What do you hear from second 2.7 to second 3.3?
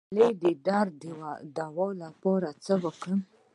وکړم؟